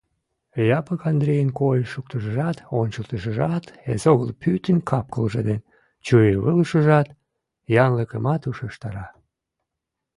Япык 0.79 1.01
Андрийын 1.11 1.49
койыш-шоктышыжат, 1.59 2.57
ончалтышыжат, 2.79 3.65
эсогыл 3.91 4.29
пӱтынь 4.41 4.85
капкылже 4.89 5.41
ден 5.49 5.59
чурийвылышыжат 6.05 7.07
янлыкымак 7.85 8.41
ушештара. 8.49 9.05